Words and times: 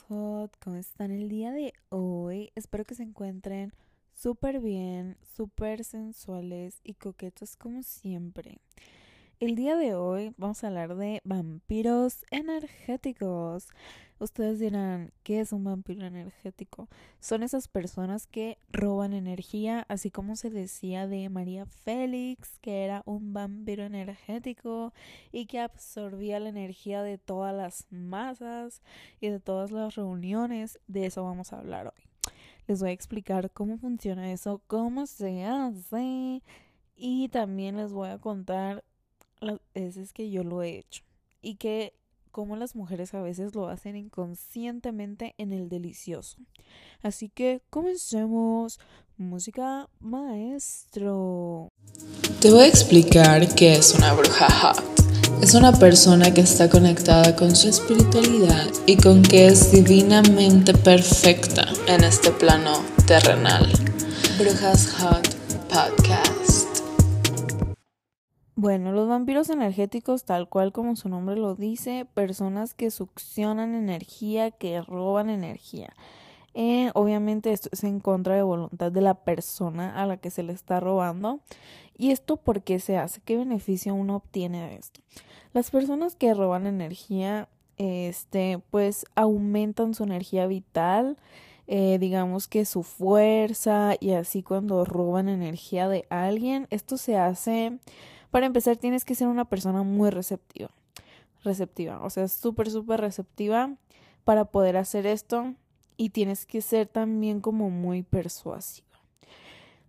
hot, 0.00 0.56
¿cómo 0.58 0.76
están 0.76 1.10
el 1.10 1.28
día 1.28 1.52
de 1.52 1.74
hoy? 1.90 2.50
Espero 2.54 2.84
que 2.84 2.94
se 2.94 3.02
encuentren 3.02 3.72
súper 4.14 4.60
bien, 4.60 5.18
súper 5.36 5.84
sensuales 5.84 6.80
y 6.82 6.94
coquetos 6.94 7.56
como 7.56 7.82
siempre. 7.82 8.58
El 9.40 9.54
día 9.54 9.76
de 9.76 9.94
hoy 9.94 10.32
vamos 10.38 10.64
a 10.64 10.68
hablar 10.68 10.96
de 10.96 11.20
vampiros 11.24 12.24
energéticos. 12.30 13.68
Ustedes 14.22 14.60
dirán, 14.60 15.10
¿qué 15.24 15.40
es 15.40 15.52
un 15.52 15.64
vampiro 15.64 16.06
energético? 16.06 16.88
Son 17.18 17.42
esas 17.42 17.66
personas 17.66 18.28
que 18.28 18.56
roban 18.70 19.14
energía, 19.14 19.84
así 19.88 20.12
como 20.12 20.36
se 20.36 20.48
decía 20.48 21.08
de 21.08 21.28
María 21.28 21.66
Félix, 21.66 22.60
que 22.60 22.84
era 22.84 23.02
un 23.04 23.32
vampiro 23.32 23.82
energético 23.82 24.92
y 25.32 25.46
que 25.46 25.58
absorbía 25.58 26.38
la 26.38 26.50
energía 26.50 27.02
de 27.02 27.18
todas 27.18 27.52
las 27.52 27.88
masas 27.90 28.80
y 29.20 29.28
de 29.28 29.40
todas 29.40 29.72
las 29.72 29.96
reuniones. 29.96 30.78
De 30.86 31.06
eso 31.06 31.24
vamos 31.24 31.52
a 31.52 31.58
hablar 31.58 31.88
hoy. 31.88 32.04
Les 32.68 32.78
voy 32.78 32.90
a 32.90 32.92
explicar 32.92 33.50
cómo 33.50 33.76
funciona 33.76 34.32
eso, 34.32 34.62
cómo 34.68 35.06
se 35.06 35.44
hace 35.46 36.44
y 36.94 37.28
también 37.30 37.76
les 37.76 37.92
voy 37.92 38.10
a 38.10 38.18
contar 38.18 38.84
las 39.40 39.58
veces 39.74 40.12
que 40.12 40.30
yo 40.30 40.44
lo 40.44 40.62
he 40.62 40.78
hecho 40.78 41.02
y 41.40 41.56
que 41.56 41.92
como 42.32 42.56
las 42.56 42.74
mujeres 42.74 43.14
a 43.14 43.22
veces 43.22 43.54
lo 43.54 43.68
hacen 43.68 43.94
inconscientemente 43.94 45.34
en 45.38 45.52
el 45.52 45.68
delicioso. 45.68 46.38
Así 47.02 47.28
que 47.28 47.62
comencemos. 47.70 48.80
Música 49.18 49.88
maestro. 50.00 51.68
Te 52.40 52.50
voy 52.50 52.62
a 52.62 52.66
explicar 52.66 53.46
qué 53.54 53.74
es 53.74 53.94
una 53.94 54.14
bruja 54.14 54.50
hot. 54.50 54.82
Es 55.42 55.54
una 55.54 55.72
persona 55.72 56.32
que 56.32 56.40
está 56.40 56.70
conectada 56.70 57.36
con 57.36 57.54
su 57.54 57.68
espiritualidad 57.68 58.66
y 58.86 58.96
con 58.96 59.22
que 59.22 59.46
es 59.46 59.70
divinamente 59.70 60.72
perfecta 60.72 61.68
en 61.86 62.04
este 62.04 62.30
plano 62.30 62.72
terrenal. 63.06 63.70
Brujas 64.38 64.88
Hot 64.94 65.28
Podcast. 65.68 66.41
Bueno, 68.62 68.92
los 68.92 69.08
vampiros 69.08 69.50
energéticos, 69.50 70.22
tal 70.22 70.48
cual 70.48 70.70
como 70.70 70.94
su 70.94 71.08
nombre 71.08 71.34
lo 71.34 71.56
dice, 71.56 72.06
personas 72.14 72.74
que 72.74 72.92
succionan 72.92 73.74
energía, 73.74 74.52
que 74.52 74.80
roban 74.80 75.30
energía. 75.30 75.92
Eh, 76.54 76.92
obviamente 76.94 77.52
esto 77.52 77.70
es 77.72 77.82
en 77.82 77.98
contra 77.98 78.36
de 78.36 78.42
voluntad 78.42 78.92
de 78.92 79.00
la 79.00 79.14
persona 79.14 80.00
a 80.00 80.06
la 80.06 80.16
que 80.16 80.30
se 80.30 80.44
le 80.44 80.52
está 80.52 80.78
robando. 80.78 81.40
¿Y 81.98 82.12
esto 82.12 82.36
por 82.36 82.62
qué 82.62 82.78
se 82.78 82.96
hace? 82.96 83.20
¿Qué 83.24 83.36
beneficio 83.36 83.96
uno 83.96 84.14
obtiene 84.14 84.68
de 84.68 84.76
esto? 84.76 85.00
Las 85.52 85.72
personas 85.72 86.14
que 86.14 86.32
roban 86.32 86.68
energía, 86.68 87.48
este, 87.78 88.60
pues 88.70 89.06
aumentan 89.16 89.92
su 89.92 90.04
energía 90.04 90.46
vital, 90.46 91.16
eh, 91.66 91.98
digamos 91.98 92.46
que 92.46 92.64
su 92.64 92.84
fuerza 92.84 93.96
y 93.98 94.12
así 94.12 94.44
cuando 94.44 94.84
roban 94.84 95.28
energía 95.28 95.88
de 95.88 96.06
alguien, 96.10 96.68
esto 96.70 96.96
se 96.96 97.16
hace 97.16 97.80
para 98.32 98.46
empezar, 98.46 98.78
tienes 98.78 99.04
que 99.04 99.14
ser 99.14 99.28
una 99.28 99.44
persona 99.44 99.82
muy 99.82 100.08
receptiva. 100.08 100.70
Receptiva, 101.44 102.02
o 102.02 102.08
sea, 102.08 102.28
súper, 102.28 102.70
súper 102.70 103.00
receptiva 103.00 103.76
para 104.24 104.46
poder 104.46 104.78
hacer 104.78 105.06
esto 105.06 105.54
y 105.98 106.10
tienes 106.10 106.46
que 106.46 106.62
ser 106.62 106.88
también 106.88 107.40
como 107.40 107.68
muy 107.68 108.02
persuasiva. 108.02 108.88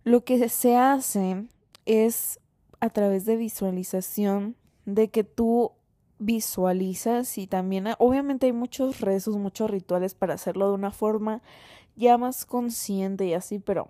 Lo 0.04 0.24
que 0.24 0.48
se 0.50 0.76
hace 0.76 1.46
es 1.86 2.38
a 2.80 2.90
través 2.90 3.24
de 3.24 3.36
visualización, 3.36 4.56
de 4.84 5.08
que 5.08 5.24
tú 5.24 5.72
visualizas 6.18 7.38
y 7.38 7.46
también 7.46 7.86
obviamente 7.98 8.44
hay 8.44 8.52
muchos 8.52 9.00
rezos, 9.00 9.38
muchos 9.38 9.70
rituales 9.70 10.14
para 10.14 10.34
hacerlo 10.34 10.68
de 10.68 10.74
una 10.74 10.90
forma 10.90 11.40
ya 11.96 12.18
más 12.18 12.44
consciente 12.44 13.24
y 13.24 13.32
así, 13.32 13.58
pero 13.58 13.88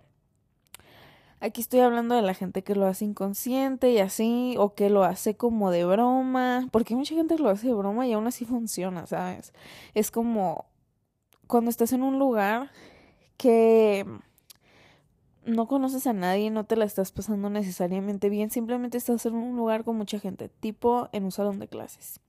Aquí 1.45 1.61
estoy 1.61 1.81
hablando 1.81 2.15
de 2.15 2.23
la 2.23 2.33
gente 2.33 2.65
que 2.65 2.75
lo 2.75 2.87
hace 2.87 3.05
inconsciente 3.05 3.91
y 3.91 3.99
así, 3.99 4.55
o 4.57 4.75
que 4.75 4.89
lo 4.89 5.05
hace 5.05 5.37
como 5.37 5.71
de 5.71 5.85
broma, 5.85 6.67
porque 6.71 6.97
mucha 6.97 7.15
gente 7.15 7.39
lo 7.39 7.51
hace 7.51 7.67
de 7.67 7.75
broma 7.75 8.07
y 8.07 8.15
aún 8.15 8.27
así 8.27 8.47
funciona, 8.47 9.07
¿sabes? 9.07 9.53
Es 9.93 10.11
como 10.11 10.65
cuando 11.47 11.69
estás 11.69 11.93
en 11.93 12.03
un 12.03 12.19
lugar 12.19 12.71
que 13.37 14.07
no 15.45 15.69
conoces 15.69 16.07
a 16.07 16.15
nadie, 16.15 16.51
no 16.51 16.65
te 16.65 16.77
la 16.77 16.87
estás 16.87 17.13
pasando 17.13 17.51
necesariamente 17.51 18.31
bien, 18.31 18.51
simplemente 18.51 18.97
estás 18.97 19.27
en 19.27 19.35
un 19.35 19.55
lugar 19.55 19.85
con 19.85 19.99
mucha 19.99 20.19
gente, 20.19 20.49
tipo 20.49 21.11
en 21.13 21.25
un 21.25 21.31
salón 21.31 21.59
de 21.59 21.69
clases. 21.69 22.21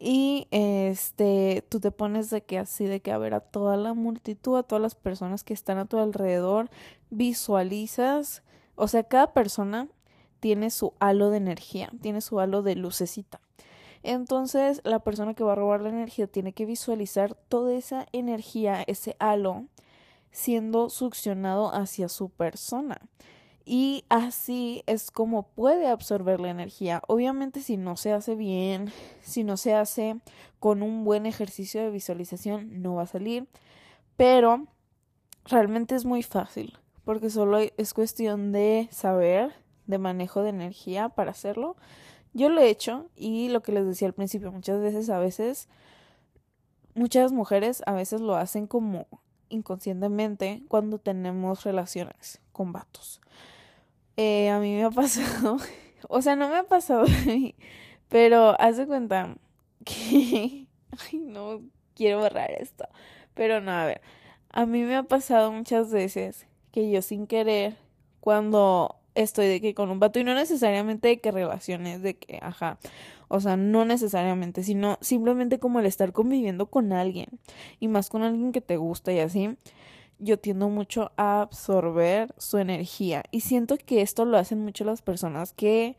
Y 0.00 0.46
este, 0.50 1.64
tú 1.68 1.80
te 1.80 1.90
pones 1.90 2.30
de 2.30 2.42
que 2.42 2.58
así, 2.58 2.84
de 2.84 3.00
que 3.00 3.10
a 3.10 3.18
ver 3.18 3.34
a 3.34 3.40
toda 3.40 3.76
la 3.76 3.94
multitud, 3.94 4.56
a 4.56 4.62
todas 4.62 4.82
las 4.82 4.94
personas 4.94 5.42
que 5.42 5.54
están 5.54 5.78
a 5.78 5.86
tu 5.86 5.98
alrededor, 5.98 6.70
visualizas, 7.10 8.42
o 8.76 8.86
sea, 8.86 9.02
cada 9.02 9.32
persona 9.32 9.88
tiene 10.40 10.70
su 10.70 10.94
halo 11.00 11.30
de 11.30 11.38
energía, 11.38 11.90
tiene 12.00 12.20
su 12.20 12.38
halo 12.38 12.62
de 12.62 12.76
lucecita. 12.76 13.40
Entonces, 14.04 14.80
la 14.84 15.00
persona 15.00 15.34
que 15.34 15.42
va 15.42 15.52
a 15.52 15.56
robar 15.56 15.80
la 15.80 15.88
energía 15.88 16.28
tiene 16.28 16.52
que 16.52 16.66
visualizar 16.66 17.34
toda 17.34 17.74
esa 17.74 18.06
energía, 18.12 18.84
ese 18.86 19.16
halo, 19.18 19.66
siendo 20.30 20.90
succionado 20.90 21.74
hacia 21.74 22.08
su 22.08 22.30
persona 22.30 23.00
y 23.68 24.06
así 24.08 24.82
es 24.86 25.10
como 25.10 25.42
puede 25.42 25.88
absorber 25.88 26.40
la 26.40 26.48
energía. 26.48 27.02
Obviamente 27.06 27.60
si 27.60 27.76
no 27.76 27.98
se 27.98 28.12
hace 28.12 28.34
bien, 28.34 28.90
si 29.20 29.44
no 29.44 29.58
se 29.58 29.74
hace 29.74 30.16
con 30.58 30.82
un 30.82 31.04
buen 31.04 31.26
ejercicio 31.26 31.82
de 31.82 31.90
visualización, 31.90 32.80
no 32.80 32.94
va 32.94 33.02
a 33.02 33.06
salir, 33.06 33.46
pero 34.16 34.66
realmente 35.44 35.94
es 35.94 36.06
muy 36.06 36.22
fácil 36.22 36.78
porque 37.04 37.28
solo 37.28 37.58
es 37.58 37.92
cuestión 37.92 38.52
de 38.52 38.88
saber 38.90 39.52
de 39.86 39.98
manejo 39.98 40.42
de 40.42 40.50
energía 40.50 41.10
para 41.10 41.32
hacerlo. 41.32 41.76
Yo 42.32 42.48
lo 42.48 42.62
he 42.62 42.70
hecho 42.70 43.10
y 43.16 43.50
lo 43.50 43.60
que 43.60 43.72
les 43.72 43.84
decía 43.84 44.08
al 44.08 44.14
principio, 44.14 44.50
muchas 44.50 44.80
veces 44.80 45.10
a 45.10 45.18
veces 45.18 45.68
muchas 46.94 47.32
mujeres 47.32 47.82
a 47.84 47.92
veces 47.92 48.22
lo 48.22 48.34
hacen 48.34 48.66
como 48.66 49.06
inconscientemente 49.50 50.62
cuando 50.68 50.98
tenemos 50.98 51.64
relaciones 51.64 52.40
con 52.52 52.72
vatos. 52.72 53.20
Eh, 54.20 54.50
a 54.50 54.58
mí 54.58 54.74
me 54.74 54.82
ha 54.82 54.90
pasado, 54.90 55.58
o 56.08 56.20
sea, 56.22 56.34
no 56.34 56.48
me 56.48 56.56
ha 56.56 56.64
pasado 56.64 57.04
pero 58.08 58.60
hace 58.60 58.84
cuenta 58.84 59.36
que, 59.84 60.66
ay, 61.12 61.18
no 61.20 61.62
quiero 61.94 62.18
borrar 62.18 62.50
esto, 62.50 62.88
pero 63.34 63.60
no, 63.60 63.70
a 63.70 63.86
ver, 63.86 64.00
a 64.50 64.66
mí 64.66 64.82
me 64.82 64.96
ha 64.96 65.04
pasado 65.04 65.52
muchas 65.52 65.92
veces 65.92 66.48
que 66.72 66.90
yo 66.90 67.00
sin 67.00 67.28
querer, 67.28 67.76
cuando 68.18 68.96
estoy 69.14 69.46
de 69.46 69.60
que 69.60 69.72
con 69.72 69.88
un 69.88 70.00
vato, 70.00 70.18
y 70.18 70.24
no 70.24 70.34
necesariamente 70.34 71.06
de 71.06 71.20
que 71.20 71.30
relaciones, 71.30 72.02
de 72.02 72.16
que, 72.16 72.40
ajá, 72.42 72.78
o 73.28 73.38
sea, 73.38 73.56
no 73.56 73.84
necesariamente, 73.84 74.64
sino 74.64 74.98
simplemente 75.00 75.60
como 75.60 75.78
el 75.78 75.86
estar 75.86 76.12
conviviendo 76.12 76.66
con 76.66 76.92
alguien, 76.92 77.28
y 77.78 77.86
más 77.86 78.10
con 78.10 78.24
alguien 78.24 78.50
que 78.50 78.62
te 78.62 78.78
gusta 78.78 79.12
y 79.12 79.20
así, 79.20 79.56
yo 80.18 80.38
tiendo 80.38 80.68
mucho 80.68 81.12
a 81.16 81.40
absorber 81.42 82.34
su 82.38 82.58
energía 82.58 83.22
y 83.30 83.40
siento 83.40 83.76
que 83.76 84.02
esto 84.02 84.24
lo 84.24 84.36
hacen 84.36 84.64
mucho 84.64 84.84
las 84.84 85.02
personas 85.02 85.52
que 85.52 85.96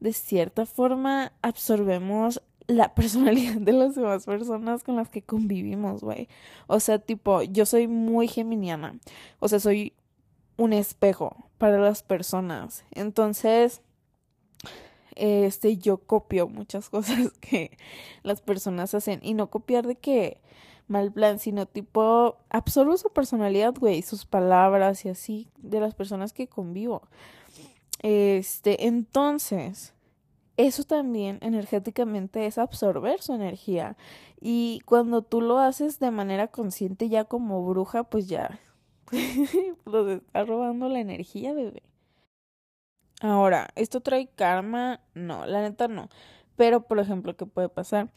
de 0.00 0.12
cierta 0.12 0.66
forma 0.66 1.32
absorbemos 1.42 2.42
la 2.66 2.94
personalidad 2.94 3.60
de 3.60 3.72
las 3.72 3.94
demás 3.94 4.24
personas 4.24 4.84
con 4.84 4.96
las 4.96 5.08
que 5.08 5.22
convivimos, 5.22 6.02
güey. 6.02 6.28
O 6.66 6.80
sea, 6.80 6.98
tipo, 6.98 7.42
yo 7.42 7.66
soy 7.66 7.88
muy 7.88 8.28
geminiana. 8.28 8.98
O 9.38 9.48
sea, 9.48 9.60
soy 9.60 9.94
un 10.56 10.72
espejo 10.72 11.50
para 11.58 11.78
las 11.78 12.02
personas. 12.02 12.84
Entonces, 12.92 13.82
este, 15.16 15.76
yo 15.76 15.98
copio 15.98 16.48
muchas 16.48 16.88
cosas 16.90 17.32
que 17.40 17.76
las 18.22 18.40
personas 18.40 18.94
hacen. 18.94 19.20
Y 19.22 19.34
no 19.34 19.50
copiar 19.50 19.86
de 19.86 19.96
que 19.96 20.40
mal 20.90 21.12
plan, 21.12 21.38
sino 21.38 21.66
tipo 21.66 22.36
absorbo 22.50 22.96
su 22.96 23.10
personalidad, 23.10 23.74
güey, 23.78 24.02
sus 24.02 24.26
palabras 24.26 25.04
y 25.04 25.08
así 25.08 25.48
de 25.58 25.80
las 25.80 25.94
personas 25.94 26.32
que 26.32 26.48
convivo. 26.48 27.02
Este, 28.02 28.86
entonces, 28.86 29.94
eso 30.56 30.84
también 30.84 31.38
energéticamente 31.42 32.46
es 32.46 32.58
absorber 32.58 33.22
su 33.22 33.32
energía. 33.32 33.96
Y 34.40 34.80
cuando 34.84 35.22
tú 35.22 35.40
lo 35.40 35.58
haces 35.58 36.00
de 36.00 36.10
manera 36.10 36.48
consciente 36.48 37.08
ya 37.08 37.24
como 37.24 37.64
bruja, 37.66 38.04
pues 38.04 38.26
ya 38.26 38.60
los 39.84 40.08
está 40.10 40.44
robando 40.44 40.88
la 40.88 41.00
energía, 41.00 41.52
bebé. 41.52 41.82
Ahora, 43.20 43.68
¿esto 43.74 44.00
trae 44.00 44.28
karma? 44.28 45.00
No, 45.14 45.46
la 45.46 45.60
neta 45.60 45.88
no. 45.88 46.08
Pero, 46.56 46.82
por 46.82 46.98
ejemplo, 46.98 47.36
¿qué 47.36 47.46
puede 47.46 47.68
pasar? 47.68 48.10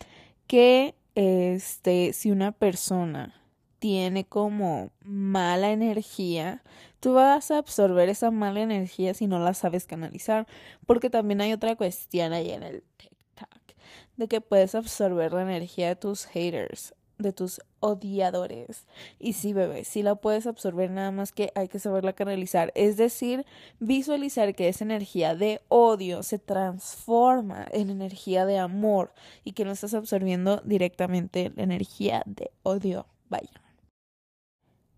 Que 0.48 0.96
este, 1.16 2.14
si 2.14 2.32
una 2.32 2.52
persona 2.52 3.36
tiene 3.80 4.26
como 4.26 4.92
mala 5.04 5.72
energía, 5.72 6.64
tú 7.00 7.14
vas 7.14 7.52
a 7.52 7.58
absorber 7.58 8.10
esa 8.10 8.32
mala 8.32 8.62
energía 8.62 9.14
si 9.14 9.28
no 9.28 9.40
la 9.40 9.54
sabes 9.54 9.86
canalizar, 9.86 10.48
porque 10.86 11.10
también 11.10 11.42
hay 11.42 11.54
otra 11.54 11.76
cuestión 11.76 12.34
ahí 12.34 12.52
en 12.52 12.64
el 12.64 12.84
TikTok 12.98 13.76
de 14.18 14.28
que 14.28 14.42
puedes 14.42 14.76
absorber 14.76 15.34
la 15.34 15.42
energía 15.42 15.90
de 15.90 15.96
tus 15.96 16.26
haters. 16.26 16.94
De 17.18 17.34
tus 17.34 17.62
odiadores. 17.80 18.86
Y 19.20 19.34
sí, 19.34 19.54
bebé, 19.54 19.84
sí 19.84 20.04
la 20.04 20.16
puedes 20.16 20.48
absorber, 20.48 20.92
nada 20.92 21.12
más 21.12 21.32
que 21.32 21.52
hay 21.56 21.68
que 21.68 21.80
saberla 21.80 22.14
canalizar. 22.14 22.72
Es 22.76 22.98
decir, 22.98 23.46
visualizar 23.80 24.56
que 24.56 24.70
esa 24.70 24.84
energía 24.84 25.36
de 25.36 25.62
odio 25.70 26.24
se 26.24 26.40
transforma 26.40 27.68
en 27.72 27.90
energía 27.90 28.46
de 28.46 28.58
amor 28.58 29.14
y 29.44 29.54
que 29.54 29.66
no 29.66 29.72
estás 29.72 29.94
absorbiendo 29.94 30.62
directamente 30.64 31.52
la 31.56 31.64
energía 31.64 32.24
de 32.26 32.52
odio. 32.64 33.06
Vaya. 33.30 33.63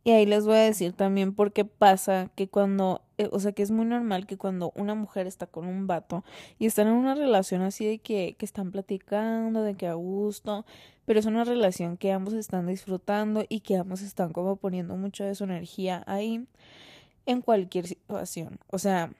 Y 0.05 0.11
ahí 0.11 0.27
les 0.27 0.45
voy 0.45 0.57
a 0.57 0.59
decir 0.59 0.93
también 0.93 1.33
por 1.33 1.51
qué 1.51 1.65
pasa 1.65 2.29
que 2.35 2.47
cuando, 2.47 3.01
eh, 3.17 3.27
o 3.31 3.39
sea, 3.39 3.53
que 3.53 3.63
es 3.63 3.71
muy 3.71 3.87
normal 3.87 4.27
que 4.27 4.37
cuando 4.37 4.71
una 4.75 4.93
mujer 4.93 5.25
está 5.25 5.47
con 5.47 5.65
un 5.65 5.87
vato 5.87 6.23
y 6.59 6.67
están 6.67 6.87
en 6.87 6.93
una 6.93 7.15
relación 7.15 7.63
así 7.63 7.87
de 7.87 7.97
que, 7.97 8.35
que 8.37 8.45
están 8.45 8.71
platicando, 8.71 9.63
de 9.63 9.73
que 9.73 9.87
a 9.87 9.95
gusto, 9.95 10.63
pero 11.05 11.19
es 11.19 11.25
una 11.25 11.43
relación 11.43 11.97
que 11.97 12.11
ambos 12.11 12.35
están 12.35 12.67
disfrutando 12.67 13.45
y 13.49 13.61
que 13.61 13.77
ambos 13.77 14.03
están 14.03 14.31
como 14.31 14.57
poniendo 14.57 14.95
mucho 14.95 15.23
de 15.23 15.33
su 15.33 15.45
energía 15.45 16.03
ahí 16.05 16.45
en 17.25 17.41
cualquier 17.41 17.87
situación. 17.87 18.59
O 18.71 18.77
sea, 18.77 19.11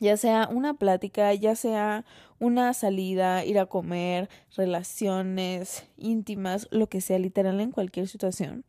ya 0.00 0.16
sea 0.16 0.48
una 0.48 0.74
plática, 0.74 1.34
ya 1.34 1.56
sea 1.56 2.04
una 2.38 2.72
salida, 2.72 3.44
ir 3.44 3.58
a 3.58 3.66
comer, 3.66 4.28
relaciones 4.56 5.88
íntimas, 5.96 6.68
lo 6.70 6.88
que 6.88 7.00
sea, 7.00 7.18
literal 7.18 7.60
en 7.60 7.72
cualquier 7.72 8.06
situación 8.06 8.64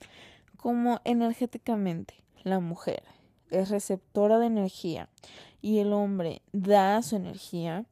como 0.61 0.99
energéticamente 1.05 2.15
la 2.43 2.59
mujer 2.59 3.03
es 3.49 3.69
receptora 3.69 4.39
de 4.39 4.47
energía 4.47 5.09
y 5.61 5.79
el 5.79 5.93
hombre 5.93 6.41
da 6.51 7.01
su 7.01 7.15
energía, 7.15 7.85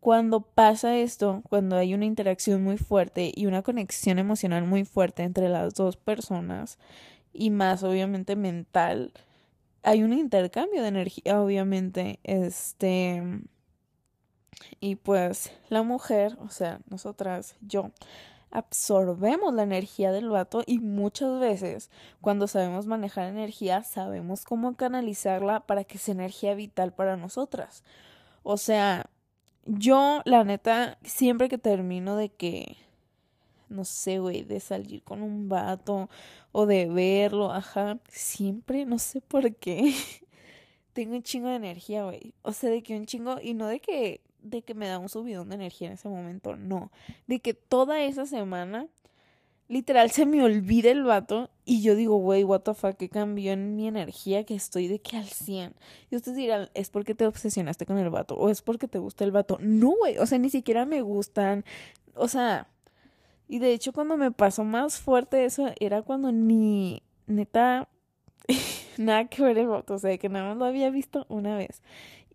cuando 0.00 0.40
pasa 0.40 0.96
esto, 0.96 1.42
cuando 1.48 1.76
hay 1.76 1.94
una 1.94 2.04
interacción 2.04 2.62
muy 2.62 2.76
fuerte 2.76 3.32
y 3.34 3.46
una 3.46 3.62
conexión 3.62 4.18
emocional 4.18 4.64
muy 4.64 4.84
fuerte 4.84 5.22
entre 5.22 5.48
las 5.48 5.74
dos 5.74 5.96
personas 5.96 6.78
y 7.32 7.50
más 7.50 7.82
obviamente 7.82 8.34
mental, 8.36 9.12
hay 9.82 10.02
un 10.02 10.12
intercambio 10.12 10.82
de 10.82 10.88
energía, 10.88 11.40
obviamente, 11.40 12.18
este 12.24 13.22
y 14.80 14.96
pues 14.96 15.52
la 15.68 15.82
mujer, 15.82 16.36
o 16.40 16.48
sea, 16.48 16.80
nosotras, 16.88 17.56
yo 17.60 17.90
absorbemos 18.52 19.54
la 19.54 19.64
energía 19.64 20.12
del 20.12 20.28
vato 20.28 20.62
y 20.66 20.78
muchas 20.78 21.40
veces 21.40 21.90
cuando 22.20 22.46
sabemos 22.46 22.86
manejar 22.86 23.28
energía 23.28 23.82
sabemos 23.82 24.44
cómo 24.44 24.76
canalizarla 24.76 25.60
para 25.60 25.84
que 25.84 25.98
sea 25.98 26.14
energía 26.14 26.54
vital 26.54 26.92
para 26.92 27.16
nosotras. 27.16 27.82
O 28.42 28.56
sea, 28.56 29.06
yo 29.66 30.22
la 30.24 30.44
neta 30.44 30.98
siempre 31.02 31.48
que 31.48 31.58
termino 31.58 32.16
de 32.16 32.28
que 32.30 32.76
no 33.72 33.84
sé, 33.84 34.18
güey, 34.18 34.44
de 34.44 34.60
salir 34.60 35.02
con 35.02 35.22
un 35.22 35.48
vato 35.48 36.08
o 36.52 36.66
de 36.66 36.86
verlo, 36.86 37.52
ajá, 37.52 37.98
siempre, 38.08 38.84
no 38.84 38.98
sé 38.98 39.20
por 39.20 39.54
qué, 39.56 39.94
tengo 40.92 41.16
un 41.16 41.22
chingo 41.22 41.48
de 41.48 41.56
energía, 41.56 42.04
güey. 42.04 42.34
O 42.42 42.52
sea, 42.52 42.70
de 42.70 42.82
que 42.82 42.96
un 42.96 43.06
chingo, 43.06 43.40
y 43.42 43.54
no 43.54 43.66
de 43.66 43.80
que 43.80 44.20
de 44.42 44.62
que 44.62 44.74
me 44.74 44.88
da 44.88 44.98
un 44.98 45.08
subidón 45.08 45.48
de 45.48 45.56
energía 45.56 45.88
en 45.88 45.94
ese 45.94 46.08
momento, 46.08 46.56
no. 46.56 46.90
De 47.26 47.40
que 47.40 47.54
toda 47.54 48.02
esa 48.02 48.26
semana, 48.26 48.88
literal, 49.68 50.10
se 50.10 50.26
me 50.26 50.42
olvida 50.42 50.90
el 50.90 51.04
vato 51.04 51.50
y 51.64 51.82
yo 51.82 51.94
digo, 51.94 52.16
güey, 52.16 52.44
what 52.44 52.60
the 52.60 52.74
fuck, 52.74 52.96
¿qué 52.96 53.08
cambió 53.08 53.52
en 53.52 53.76
mi 53.76 53.88
energía 53.88 54.44
que 54.44 54.54
estoy 54.54 54.88
de 54.88 55.00
que 55.00 55.16
al 55.16 55.26
100? 55.26 55.74
Y 56.10 56.16
ustedes 56.16 56.36
dirán, 56.36 56.70
¿es 56.74 56.90
porque 56.90 57.14
te 57.14 57.26
obsesionaste 57.26 57.86
con 57.86 57.98
el 57.98 58.10
vato? 58.10 58.34
¿O 58.34 58.48
es 58.48 58.62
porque 58.62 58.88
te 58.88 58.98
gusta 58.98 59.24
el 59.24 59.32
vato? 59.32 59.58
No, 59.60 59.90
güey, 59.90 60.18
o 60.18 60.26
sea, 60.26 60.38
ni 60.38 60.50
siquiera 60.50 60.84
me 60.84 61.02
gustan. 61.02 61.64
O 62.14 62.28
sea, 62.28 62.68
y 63.48 63.58
de 63.58 63.72
hecho 63.72 63.92
cuando 63.92 64.16
me 64.16 64.30
pasó 64.30 64.64
más 64.64 64.98
fuerte 64.98 65.44
eso 65.44 65.72
era 65.78 66.02
cuando 66.02 66.32
ni, 66.32 67.02
neta, 67.26 67.88
nada 68.98 69.26
que 69.26 69.42
ver 69.42 69.58
el 69.58 69.68
vato, 69.68 69.94
o 69.94 69.98
sea, 69.98 70.16
que 70.18 70.28
nada 70.28 70.48
más 70.48 70.56
lo 70.56 70.64
había 70.64 70.90
visto 70.90 71.26
una 71.28 71.56
vez. 71.56 71.82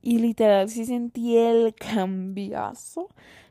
Y 0.07 0.19
literal 0.19 0.69
sí 0.69 0.85
sentí 0.85 1.35
el 1.35 1.75
cambiazo 1.75 3.09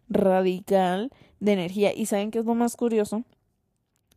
radical 0.09 1.13
de 1.39 1.53
energía. 1.53 1.93
Y 1.93 2.07
saben 2.07 2.31
qué 2.31 2.39
es 2.39 2.47
lo 2.47 2.55
más 2.55 2.77
curioso? 2.77 3.25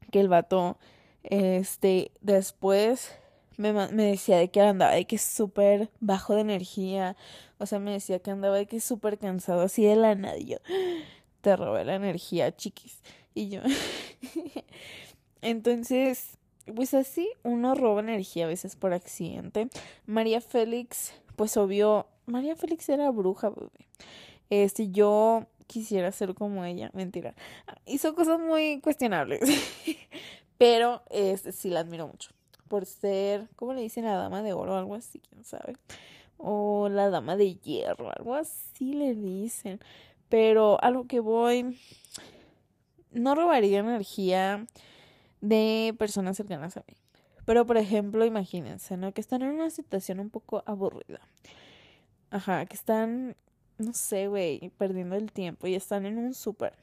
Que 0.09 0.21
el 0.21 0.29
vato, 0.29 0.77
este, 1.23 2.13
después 2.21 3.13
me, 3.57 3.73
me 3.73 4.05
decía 4.05 4.37
de 4.37 4.49
que 4.49 4.61
andaba 4.61 4.93
de 4.93 5.03
que 5.03 5.17
súper 5.17 5.89
bajo 5.99 6.33
de 6.33 6.39
energía. 6.39 7.17
O 7.57 7.65
sea, 7.65 7.79
me 7.79 7.91
decía 7.91 8.19
que 8.19 8.31
andaba 8.31 8.55
de 8.55 8.67
que 8.67 8.79
súper 8.79 9.17
cansado 9.17 9.59
así 9.59 9.83
de 9.83 9.97
la 9.97 10.15
nada. 10.15 10.37
Yo, 10.37 10.59
te 11.41 11.57
robé 11.57 11.83
la 11.83 11.95
energía, 11.95 12.55
chiquis. 12.55 13.01
Y 13.33 13.49
yo, 13.49 13.59
entonces, 15.41 16.37
pues 16.73 16.93
así 16.93 17.29
uno 17.43 17.75
roba 17.75 17.99
energía 17.99 18.45
a 18.45 18.47
veces 18.47 18.77
por 18.77 18.93
accidente. 18.93 19.67
María 20.05 20.39
Félix, 20.39 21.11
pues 21.35 21.57
obvio, 21.57 22.07
María 22.29 22.55
Félix 22.55 22.87
era 22.89 23.09
bruja, 23.11 23.49
bebé. 23.49 23.87
Este, 24.49 24.89
yo 24.89 25.45
quisiera 25.67 26.11
ser 26.11 26.33
como 26.33 26.63
ella, 26.65 26.89
mentira. 26.93 27.35
Hizo 27.85 28.15
cosas 28.15 28.39
muy 28.39 28.79
cuestionables, 28.81 29.41
pero 30.57 31.03
este, 31.09 31.51
sí 31.51 31.69
la 31.69 31.81
admiro 31.81 32.07
mucho. 32.07 32.31
Por 32.67 32.85
ser, 32.85 33.47
¿cómo 33.55 33.73
le 33.73 33.81
dicen? 33.81 34.05
La 34.05 34.15
dama 34.15 34.43
de 34.43 34.53
oro 34.53 34.77
algo 34.77 34.95
así, 34.95 35.19
quién 35.19 35.43
sabe. 35.43 35.73
O 36.37 36.87
la 36.89 37.09
dama 37.09 37.35
de 37.35 37.55
hierro, 37.55 38.11
algo 38.15 38.35
así 38.35 38.93
le 38.93 39.15
dicen. 39.15 39.79
Pero 40.29 40.81
a 40.83 40.91
lo 40.91 41.05
que 41.05 41.19
voy, 41.19 41.77
no 43.11 43.35
robaría 43.35 43.79
energía 43.79 44.67
de 45.41 45.95
personas 45.97 46.37
cercanas 46.37 46.77
a 46.77 46.83
mí. 46.87 46.95
Pero, 47.45 47.65
por 47.65 47.77
ejemplo, 47.77 48.25
imagínense, 48.25 48.95
¿no? 48.95 49.11
Que 49.11 49.21
están 49.21 49.41
en 49.41 49.49
una 49.49 49.71
situación 49.71 50.19
un 50.19 50.29
poco 50.29 50.63
aburrida. 50.67 51.19
Ajá, 52.31 52.65
que 52.65 52.75
están, 52.75 53.35
no 53.77 53.93
sé, 53.93 54.27
güey, 54.27 54.71
perdiendo 54.77 55.15
el 55.15 55.31
tiempo 55.31 55.67
y 55.67 55.75
están 55.75 56.05
en 56.05 56.17
un 56.17 56.33
súper. 56.33 56.73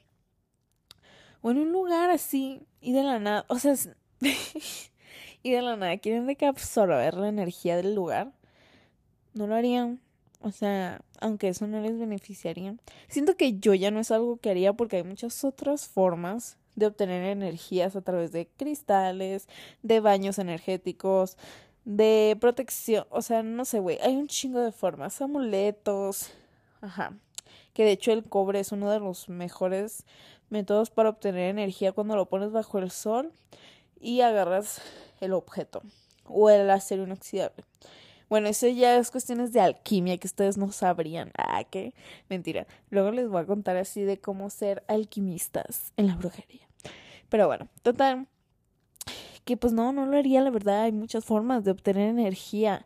O 1.42 1.50
en 1.50 1.58
un 1.58 1.72
lugar 1.72 2.10
así 2.10 2.62
y 2.80 2.92
de 2.92 3.02
la 3.02 3.18
nada, 3.18 3.44
o 3.48 3.58
sea, 3.58 3.74
y 5.42 5.50
de 5.52 5.62
la 5.62 5.76
nada 5.76 5.96
quieren 5.98 6.26
de 6.26 6.36
que 6.36 6.46
absorber 6.46 7.14
la 7.14 7.28
energía 7.28 7.76
del 7.76 7.94
lugar. 7.94 8.32
No 9.34 9.46
lo 9.46 9.54
harían. 9.54 10.00
O 10.40 10.50
sea, 10.50 11.00
aunque 11.20 11.48
eso 11.48 11.66
no 11.66 11.80
les 11.80 11.98
beneficiaría. 11.98 12.76
Siento 13.08 13.36
que 13.36 13.58
yo 13.58 13.74
ya 13.74 13.90
no 13.90 14.00
es 14.00 14.10
algo 14.10 14.36
que 14.38 14.50
haría 14.50 14.72
porque 14.72 14.96
hay 14.96 15.02
muchas 15.02 15.44
otras 15.44 15.88
formas 15.88 16.58
de 16.76 16.86
obtener 16.86 17.24
energías 17.24 17.96
a 17.96 18.02
través 18.02 18.32
de 18.32 18.46
cristales, 18.56 19.48
de 19.82 20.00
baños 20.00 20.38
energéticos, 20.38 21.36
de 21.86 22.36
protección, 22.40 23.06
o 23.10 23.22
sea, 23.22 23.44
no 23.44 23.64
sé, 23.64 23.78
güey, 23.78 23.98
hay 24.02 24.16
un 24.16 24.26
chingo 24.26 24.60
de 24.60 24.72
formas, 24.72 25.22
amuletos, 25.22 26.32
ajá, 26.80 27.16
que 27.72 27.84
de 27.84 27.92
hecho 27.92 28.12
el 28.12 28.24
cobre 28.24 28.58
es 28.58 28.72
uno 28.72 28.90
de 28.90 28.98
los 28.98 29.28
mejores 29.28 30.04
métodos 30.50 30.90
para 30.90 31.10
obtener 31.10 31.48
energía 31.48 31.92
cuando 31.92 32.16
lo 32.16 32.26
pones 32.26 32.50
bajo 32.50 32.78
el 32.80 32.90
sol 32.90 33.32
y 34.00 34.20
agarras 34.22 34.82
el 35.20 35.32
objeto 35.32 35.80
o 36.24 36.50
el 36.50 36.68
acero 36.70 37.04
inoxidable. 37.04 37.64
Bueno, 38.28 38.48
eso 38.48 38.66
ya 38.66 38.96
es 38.96 39.12
cuestiones 39.12 39.52
de 39.52 39.60
alquimia 39.60 40.18
que 40.18 40.26
ustedes 40.26 40.58
no 40.58 40.72
sabrían. 40.72 41.30
Ah, 41.38 41.62
qué 41.70 41.94
mentira. 42.28 42.66
Luego 42.90 43.12
les 43.12 43.28
voy 43.28 43.42
a 43.42 43.46
contar 43.46 43.76
así 43.76 44.02
de 44.02 44.18
cómo 44.18 44.50
ser 44.50 44.82
alquimistas 44.88 45.92
en 45.96 46.08
la 46.08 46.16
brujería. 46.16 46.66
Pero 47.28 47.46
bueno, 47.46 47.68
total, 47.82 48.26
que 49.46 49.56
pues 49.56 49.72
no, 49.72 49.92
no 49.92 50.06
lo 50.06 50.18
haría, 50.18 50.42
la 50.42 50.50
verdad, 50.50 50.82
hay 50.82 50.92
muchas 50.92 51.24
formas 51.24 51.64
de 51.64 51.70
obtener 51.70 52.08
energía 52.08 52.84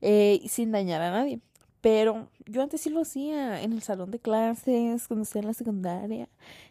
eh, 0.00 0.40
sin 0.48 0.72
dañar 0.72 1.02
a 1.02 1.10
nadie. 1.10 1.40
Pero 1.82 2.28
yo 2.46 2.62
antes 2.62 2.80
sí 2.80 2.90
lo 2.90 3.02
hacía 3.02 3.62
en 3.62 3.74
el 3.74 3.82
salón 3.82 4.10
de 4.10 4.18
clases, 4.18 5.06
cuando 5.06 5.24
estaba 5.24 5.42
en 5.42 5.46
la 5.48 5.54
secundaria, 5.54 6.28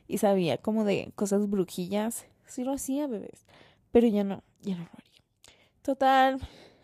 y 0.08 0.18
sabía 0.18 0.58
como 0.58 0.84
de 0.84 1.12
cosas 1.16 1.48
brujillas. 1.48 2.26
Sí 2.48 2.64
lo 2.64 2.74
hacía, 2.74 3.06
bebés. 3.06 3.46
Pero 3.92 4.08
ya 4.08 4.24
no, 4.24 4.42
ya 4.64 4.76
no 4.76 4.82
lo 4.82 4.90
haría. 4.94 5.22
Total, 5.84 6.40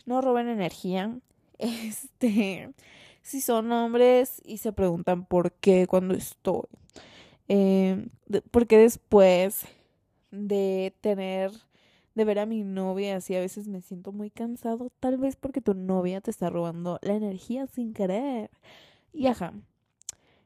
no 0.06 0.22
roben 0.22 0.48
energía. 0.48 1.20
Este, 1.58 2.74
si 3.22 3.40
son 3.40 3.72
hombres 3.72 4.42
y 4.46 4.58
se 4.58 4.74
preguntan 4.74 5.26
por 5.26 5.54
qué 5.54 5.88
cuando 5.88 6.14
estoy. 6.14 6.68
Eh, 7.48 8.10
porque 8.52 8.78
después 8.78 9.66
de 10.32 10.94
tener 11.00 11.52
de 12.16 12.26
ver 12.26 12.40
a 12.40 12.46
mi 12.46 12.64
novia 12.64 13.18
así 13.18 13.36
a 13.36 13.40
veces 13.40 13.68
me 13.68 13.82
siento 13.82 14.12
muy 14.12 14.32
cansado, 14.32 14.92
tal 15.00 15.18
vez 15.18 15.36
porque 15.36 15.62
tu 15.62 15.74
novia 15.74 16.22
te 16.22 16.32
está 16.32 16.50
robando 16.50 16.98
la 17.02 17.14
energía 17.14 17.68
sin 17.68 17.94
querer. 17.94 18.50
Y 19.14 19.28
ajá. 19.28 19.54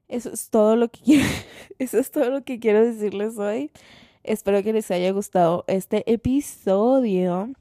Eso 0.07 0.31
es 0.31 0.49
todo 0.49 0.75
lo 0.75 0.89
que 0.89 0.99
quiero, 1.05 1.27
eso 1.77 1.99
es 1.99 2.11
todo 2.11 2.29
lo 2.31 2.43
que 2.43 2.59
quiero 2.59 2.83
decirles 2.83 3.37
hoy. 3.37 3.71
Espero 4.23 4.61
que 4.63 4.73
les 4.73 4.91
haya 4.91 5.11
gustado 5.11 5.63
este 5.67 6.11
episodio. 6.11 7.53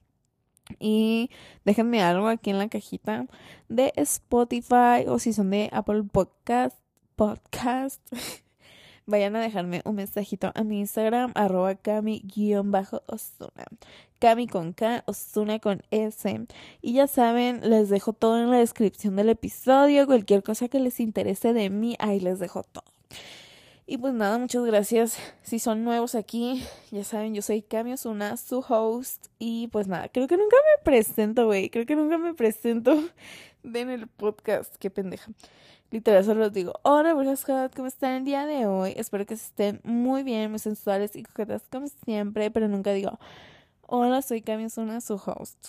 Y 0.79 1.31
déjenme 1.65 2.03
algo 2.03 2.29
aquí 2.29 2.51
en 2.51 2.59
la 2.59 2.69
cajita 2.69 3.27
de 3.69 3.93
Spotify 3.97 5.07
o 5.07 5.19
si 5.19 5.33
son 5.33 5.51
de 5.51 5.71
Apple 5.73 6.03
Podcast, 6.13 6.77
podcast 7.17 8.03
vayan 9.09 9.35
a 9.37 9.41
dejarme 9.41 9.81
un 9.85 9.97
mensajito 9.97 10.53
a 10.55 10.63
mi 10.63 10.81
Instagram, 10.81 11.33
arroba 11.35 11.75
cami-osuna. 11.75 13.65
Cami 14.21 14.47
con 14.49 14.73
K, 14.73 15.05
Osuna 15.07 15.59
con 15.61 15.83
S. 15.91 16.47
Y 16.83 16.93
ya 16.93 17.07
saben, 17.07 17.61
les 17.69 17.89
dejo 17.89 18.13
todo 18.13 18.39
en 18.41 18.51
la 18.51 18.59
descripción 18.59 19.17
del 19.17 19.31
episodio. 19.31 20.07
Cualquier 20.07 20.43
cosa 20.43 20.69
que 20.69 20.81
les 20.81 21.01
interese 21.01 21.53
de 21.53 21.71
mí, 21.71 21.97
ahí 21.99 22.21
les 22.21 22.39
dejo 22.39 22.65
todo. 22.65 22.85
Y 23.87 23.97
pues 23.97 24.13
nada, 24.13 24.37
muchas 24.37 24.65
gracias. 24.65 25.19
Si 25.43 25.59
son 25.59 25.85
nuevos 25.85 26.15
aquí, 26.15 26.63
ya 26.91 27.05
saben, 27.05 27.35
yo 27.35 27.41
soy 27.41 27.63
Cami 27.63 27.95
Osuna, 27.95 28.37
su 28.37 28.59
host. 28.69 29.29
Y 29.39 29.69
pues 29.69 29.89
nada, 29.89 30.09
creo 30.09 30.27
que 30.27 30.37
nunca 30.37 30.57
me 30.57 30.85
presento, 30.85 31.47
güey. 31.47 31.71
Creo 31.71 31.87
que 31.87 31.97
nunca 31.97 32.19
me 32.19 32.35
presento 32.35 33.03
en 33.65 33.89
el 33.89 34.07
podcast. 34.09 34.77
Qué 34.77 34.91
pendeja. 34.91 35.31
Literal, 35.91 36.25
solo 36.25 36.45
les 36.45 36.53
digo, 36.53 36.75
hola, 36.83 37.15
buenas 37.15 37.45
¿cómo 37.45 37.87
están 37.87 38.13
el 38.13 38.25
día 38.25 38.45
de 38.45 38.67
hoy? 38.67 38.93
Espero 38.97 39.25
que 39.25 39.35
estén 39.35 39.81
muy 39.85 40.23
bien, 40.23 40.51
muy 40.51 40.59
sensuales 40.59 41.17
y 41.17 41.23
coquetas 41.23 41.63
como 41.71 41.89
siempre, 42.05 42.51
pero 42.51 42.69
nunca 42.69 42.93
digo, 42.93 43.19
hola, 43.87 44.21
soy 44.21 44.43
Cami 44.43 44.67
Osuna, 44.67 45.01
su 45.01 45.15
host. 45.15 45.69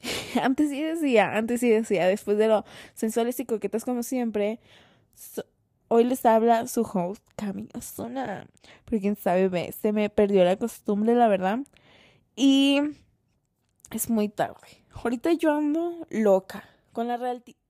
antes 0.42 0.70
sí 0.70 0.82
decía, 0.82 1.36
antes 1.36 1.60
sí 1.60 1.68
decía, 1.68 2.06
después 2.06 2.38
de 2.38 2.48
lo 2.48 2.64
sensuales 2.94 3.38
y 3.40 3.44
coquetas 3.44 3.84
como 3.84 4.02
siempre, 4.02 4.60
Hoy 5.92 6.04
les 6.04 6.24
habla 6.24 6.68
su 6.68 6.82
host, 6.82 7.20
Cami 7.34 7.68
Osuna. 7.74 8.46
Pero 8.84 9.00
quién 9.00 9.16
sabe, 9.16 9.72
se 9.72 9.92
me 9.92 10.08
perdió 10.08 10.44
la 10.44 10.54
costumbre, 10.54 11.16
la 11.16 11.26
verdad. 11.26 11.58
Y 12.36 12.80
es 13.90 14.08
muy 14.08 14.28
tarde. 14.28 14.84
Ahorita 14.92 15.32
yo 15.32 15.52
ando 15.52 16.06
loca, 16.08 16.62
con 16.92 17.08
la 17.08 17.16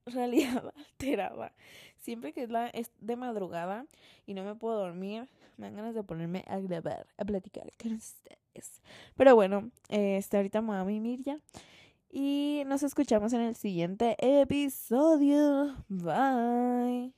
realidad 0.07 0.73
alterada. 0.77 1.53
Siempre 1.99 2.33
que 2.33 2.45
es, 2.45 2.51
la, 2.51 2.69
es 2.69 2.91
de 3.01 3.17
madrugada 3.17 3.87
y 4.27 4.35
no 4.35 4.45
me 4.45 4.55
puedo 4.55 4.79
dormir, 4.79 5.29
me 5.57 5.67
dan 5.67 5.77
ganas 5.77 5.95
de 5.95 6.03
ponerme 6.03 6.45
a 6.47 6.59
grabar, 6.59 7.07
a 7.19 7.25
platicar 7.25 7.71
con 7.81 7.93
ustedes. 7.93 8.81
Pero 9.17 9.35
bueno, 9.35 9.71
este, 9.89 10.39
ahorita 10.39 10.61
me 10.63 10.69
voy 10.69 10.77
a 10.77 10.85
mimir 10.85 11.23
ya. 11.23 11.39
Y 12.13 12.63
nos 12.67 12.83
escuchamos 12.83 13.33
en 13.33 13.43
el 13.43 13.55
siguiente 13.55 14.17
episodio. 14.19 15.77
Bye. 15.89 17.15